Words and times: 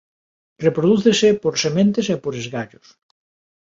Reprodúcese 0.65 1.27
por 1.43 1.53
sementes 1.63 2.05
e 2.13 2.15
por 2.23 2.33
esgallos. 2.41 2.87